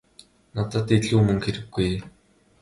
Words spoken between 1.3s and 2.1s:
хэрэггүй ээ.